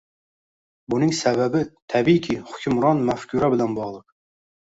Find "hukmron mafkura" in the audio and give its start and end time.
2.49-3.53